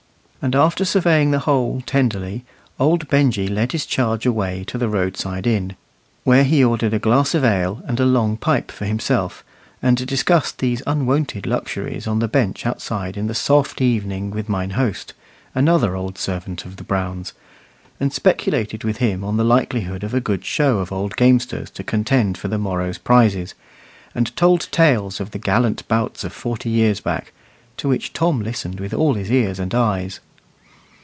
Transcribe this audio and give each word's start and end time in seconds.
And 0.43 0.55
after 0.55 0.85
surveying 0.85 1.29
the 1.29 1.37
whole 1.45 1.83
tenderly, 1.85 2.43
old 2.79 3.07
Benjy 3.09 3.47
led 3.47 3.73
his 3.73 3.85
charge 3.85 4.25
away 4.25 4.63
to 4.63 4.79
the 4.79 4.89
roadside 4.89 5.45
inn, 5.45 5.75
where 6.23 6.43
he 6.43 6.63
ordered 6.63 6.95
a 6.95 6.97
glass 6.97 7.35
of 7.35 7.43
ale 7.45 7.83
and 7.85 7.99
a 7.99 8.07
long 8.07 8.37
pipe 8.37 8.71
for 8.71 8.85
himself, 8.85 9.43
and 9.83 10.03
discussed 10.07 10.57
these 10.57 10.81
unwonted 10.87 11.45
luxuries 11.45 12.07
on 12.07 12.17
the 12.17 12.27
bench 12.27 12.65
outside 12.65 13.17
in 13.17 13.27
the 13.27 13.35
soft 13.35 13.73
autumn 13.75 13.85
evening 13.87 14.31
with 14.31 14.49
mine 14.49 14.71
host, 14.71 15.13
another 15.53 15.95
old 15.95 16.17
servant 16.17 16.65
of 16.65 16.77
the 16.77 16.83
Browns, 16.83 17.33
and 17.99 18.11
speculated 18.11 18.83
with 18.83 18.97
him 18.97 19.23
on 19.23 19.37
the 19.37 19.43
likelihood 19.45 20.03
of 20.03 20.15
a 20.15 20.19
good 20.19 20.43
show 20.43 20.79
of 20.79 20.91
old 20.91 21.15
gamesters 21.17 21.69
to 21.69 21.83
contend 21.83 22.35
for 22.35 22.47
the 22.47 22.57
morrow's 22.57 22.97
prizes, 22.97 23.53
and 24.15 24.35
told 24.35 24.69
tales 24.71 25.19
of 25.19 25.29
the 25.29 25.37
gallant 25.37 25.87
bouts 25.87 26.23
of 26.23 26.33
forty 26.33 26.71
years 26.71 26.99
back, 26.99 27.31
to 27.77 27.87
which 27.87 28.11
Tom 28.11 28.39
listened 28.39 28.79
with 28.79 28.91
all 28.95 29.13
his 29.13 29.31
ears 29.31 29.59
and 29.59 29.75
eyes. 29.75 30.19